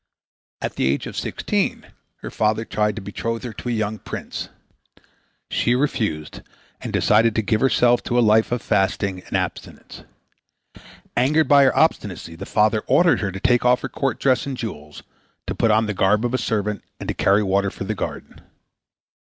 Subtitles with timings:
[0.63, 1.91] At the age of sixteen
[2.21, 4.49] her father tried to betroth her to a young prince.
[5.51, 6.41] She refused
[6.81, 10.01] and decided to give herself to a life of fasting and abstinence.
[11.15, 14.47] Angered b v her obstinacy the father ordered her to take off her court dress
[14.47, 15.03] and jewels,
[15.45, 18.41] to put on the garb of a servant and to carry water for the garden.